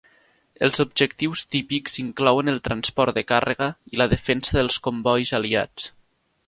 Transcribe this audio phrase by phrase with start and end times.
[0.67, 5.89] Els objectius típics inclouen el transport de càrrega i la defensa del combois aliats.